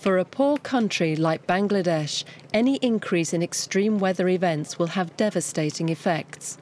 [0.00, 5.90] For a poor country like Bangladesh, any increase in extreme weather events will have devastating
[5.90, 6.56] effects.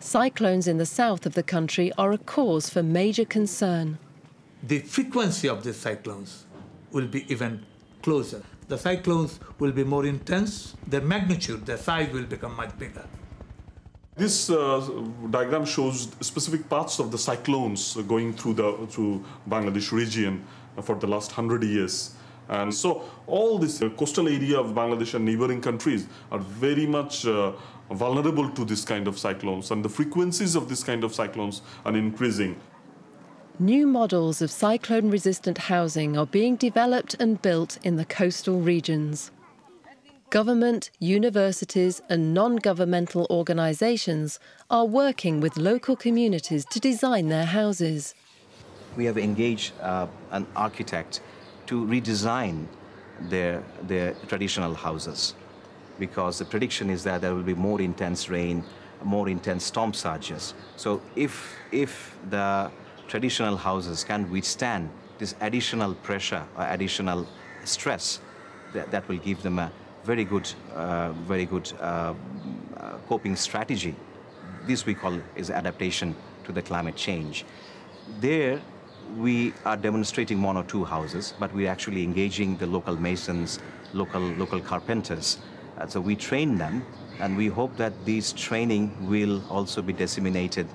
[0.00, 4.00] Cyclones in the south of the country are a cause for major concern.
[4.60, 6.46] The frequency of the cyclones
[6.90, 7.64] will be even
[8.02, 8.42] closer.
[8.66, 13.06] The cyclones will be more intense, their magnitude, their size will become much bigger.
[14.16, 14.80] This uh,
[15.30, 20.44] diagram shows specific parts of the cyclones going through the through Bangladesh region
[20.82, 22.16] for the last hundred years.
[22.48, 27.26] And so all this uh, coastal area of Bangladesh and neighboring countries are very much
[27.26, 27.52] uh,
[27.90, 31.96] vulnerable to this kind of cyclones, and the frequencies of this kind of cyclones are
[31.96, 32.56] increasing.
[33.58, 39.30] New models of cyclone resistant housing are being developed and built in the coastal regions.
[40.30, 48.16] Government, universities, and non governmental organisations are working with local communities to design their houses.
[48.96, 51.20] We have engaged uh, an architect
[51.66, 52.66] to redesign
[53.20, 55.34] their, their traditional houses
[55.98, 58.64] because the prediction is that there will be more intense rain,
[59.02, 60.54] more intense storm surges.
[60.76, 62.70] So, if, if the
[63.06, 67.26] traditional houses can withstand this additional pressure or additional
[67.64, 68.20] stress,
[68.72, 69.70] that, that will give them a
[70.04, 72.14] very good, uh, very good uh,
[72.76, 73.94] uh, coping strategy.
[74.66, 77.44] This we call is adaptation to the climate change.
[78.20, 78.60] There,
[79.16, 83.58] we are demonstrating one or two houses, but we're actually engaging the local masons,
[83.92, 85.38] local local carpenters.
[85.78, 86.84] Uh, so we train them,
[87.20, 90.66] and we hope that this training will also be disseminated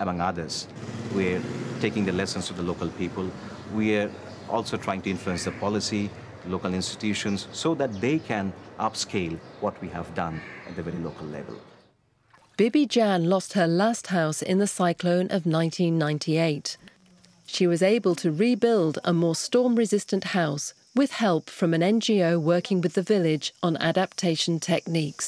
[0.00, 0.68] among others.
[1.14, 1.42] We're
[1.80, 3.30] taking the lessons to the local people.
[3.72, 4.10] We're
[4.48, 6.10] also trying to influence the policy,
[6.46, 11.26] local institutions, so that they can upscale what we have done at the very local
[11.26, 11.56] level.
[12.56, 16.76] Bibi Jan lost her last house in the cyclone of 1998
[17.51, 22.31] She was able to rebuild a more storm resistant house with help from an NGO
[22.43, 25.27] working with the village on adaptation techniques.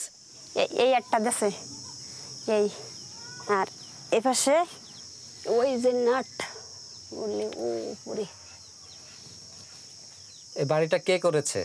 [10.55, 11.59] এই বাড়িটা কে করেছে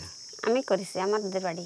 [0.47, 1.65] আমি করেছি আমাদের বাড়ি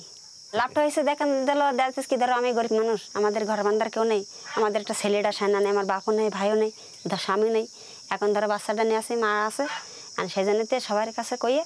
[0.54, 4.22] লাভটা হয়েছে দেখেন দিল দেখছিস কি ধরো আমি গরিব মানুষ আমাদের ঘর বান্ধার কেউ নেই
[4.58, 6.72] আমাদের একটা ছেলেটা সেনা নেই আমার বাপও নেই ভাইও নেই
[7.10, 7.66] ধর স্বামী নেই
[8.15, 9.65] এখন ধরো বাচ্চাটা নিয়ে আসি মা আছে
[10.19, 11.63] আর সেই জন্যতে সবার কাছে কইয়ে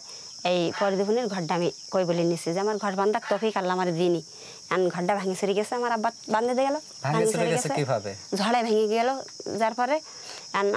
[0.50, 4.21] এই পরিদীপনের ঘরটা আমি কই বলে নিছি যে আমার ঘর বান্ধার তফিক আল্লাহ আমার দিইনি
[4.69, 8.10] এখন ঘরটা ভাঙি সরে গেছে আমার আব্বা বান্ধে দিয়ে গেল ভাঙি সরে গেছে কীভাবে?
[8.38, 9.09] ঝড়ে ভেঙে গেল
[9.60, 9.97] যার পরে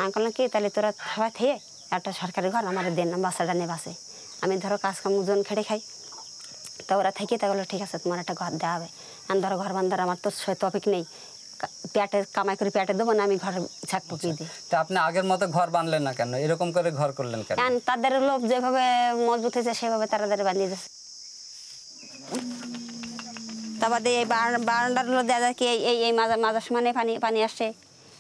[0.04, 1.56] আঙ্কল কি তাহলে তোরা সবাই থেকে
[1.96, 3.92] একটা সরকারি ঘর আমার দেন বাচ্চাটা নিয়ে বাসে।
[4.44, 5.82] আমি ধরো কাজ কাম জন খেটে খাই।
[6.88, 8.88] তো ওরা থেকে তাহলে ঠিক আছে তোমার একটা ঘর দেওয়া হবে।
[9.30, 11.04] আর ধরো ঘর বান্ধার আমার তো সে টপিক নেই।
[11.94, 13.54] পেটে কামাই করে পেটে দেবো না আমি ঘর
[13.90, 16.32] ছাক পকিয়ে দিই। তা আপনি আগের মতো ঘর বানলেন না কেন?
[16.46, 17.56] এরকম করে ঘর করলেন কেন?
[17.62, 18.84] কারণ তাদের লোভ যেভাবে
[19.28, 20.90] মজবুত হয়েছে সেভাবে তারা তাদের বানিয়ে দিচ্ছে
[23.82, 24.26] তারপর এই
[24.70, 27.66] বারান্ডার হলো দেওয়া যায় কি এই এই মাজা মাজার সমানে পানি পানি আসছে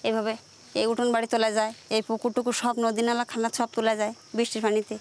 [0.07, 0.33] এইভাবে
[0.81, 4.13] এই উঠোন বাড়ি তোলা যায় এই পুকুর টুকুর সব নদী নালা খানা সব তোলা যায়
[4.37, 4.95] বৃষ্টির পানিতে।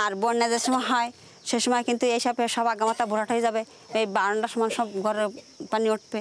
[0.00, 1.08] আর বন্যা যে সময় হয়
[1.48, 3.60] সে সময় কিন্তু এইসব সব আগামাতা ভরাট হয়ে যাবে
[3.98, 5.24] এই বারান্দার সময় সব ঘরে
[5.72, 6.20] পানি উঠবে।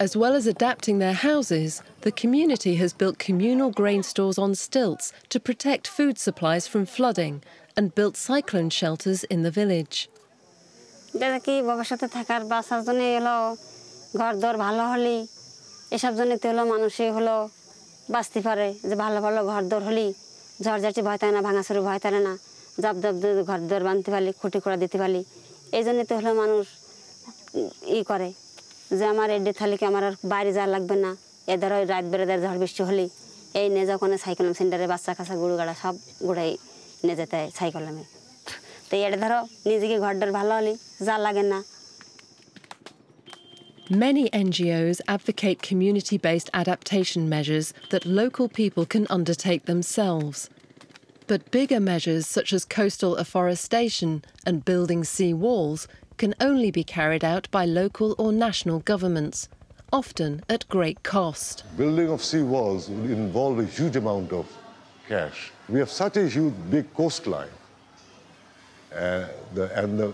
[0.00, 1.70] As well as adapting their houses,
[2.00, 7.34] the community has built communal grain stores on stilts to protect food supplies from flooding
[7.76, 9.96] and built cyclone shelters in the village.
[11.20, 13.36] যেটা কি ভবিষ্যতে থাকার বাসার জন্য হলো
[14.20, 15.20] ঘর দর ভালো হলেই
[15.92, 17.36] এসব জন্যতে হলো মানুষই হলো
[18.08, 20.10] বাঁচতে পারে যে ভালো ভালো ঘর দর হলেই
[20.64, 22.32] ঝড় ঝাড়ছি ভয় থাকে না ভাঙাচুরি ভয় থাকে না
[22.82, 23.14] জাপ জাপ
[23.48, 25.20] ঘর দর বাঁধতে পারি খুঁটি করা দিতে পারি
[25.76, 26.64] এই জন্যতে হলো মানুষ
[27.96, 28.28] ই করে
[28.98, 31.10] যে আমার এডে থালে কি আমার আর বাইরে যাওয়া লাগবে না
[31.52, 33.08] এ ধরো রাত বেড়ে ঝড় বৃষ্টি হলেই
[33.60, 35.94] এই নে যখন সাইকেল সেন্টারে বাচ্চা কাছা গুড়ু গাড়া সব
[36.26, 36.50] গুড়াই
[37.04, 37.92] নিয়ে যেতে হয় সাইকেলে
[38.88, 39.38] তো এটা ধরো
[39.68, 40.72] নিজেকে ঘর ডর ভালো হলে
[41.06, 41.60] যা লাগে না
[44.06, 50.38] Many NGOs advocate community based adaptation measures that local people can undertake themselves.
[51.26, 54.10] But bigger measures such as coastal afforestation
[54.46, 55.80] and building sea walls
[56.17, 59.49] can only be carried out by local or national governments,
[59.93, 61.63] often at great cost.
[61.77, 64.45] Building of sea walls would involve a huge amount of
[65.07, 65.51] cash.
[65.69, 67.49] We have such a huge, big coastline,
[68.93, 70.13] uh, the, and the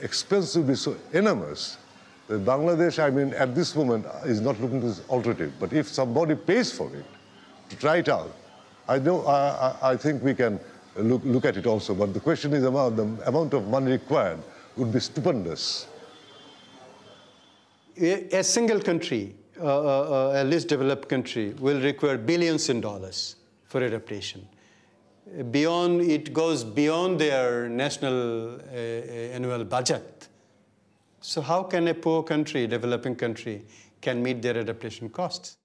[0.00, 1.78] expense would be so enormous
[2.26, 5.52] that Bangladesh, I mean, at this moment is not looking to this alternative.
[5.58, 7.04] But if somebody pays for it
[7.68, 8.34] to try it out,
[8.88, 10.58] I know, I, I think we can
[10.96, 11.94] look, look at it also.
[11.94, 14.38] But the question is about the amount of money required
[14.76, 15.86] would be stupendous.
[17.96, 23.82] A, single country, uh, uh, a least developed country, will require billions in dollars for
[23.82, 24.46] adaptation.
[25.50, 28.74] beyond it goes beyond their national uh,
[29.36, 30.28] annual budget.
[31.20, 33.64] So how can a poor country, developing country,
[34.00, 35.59] can meet their adaptation costs?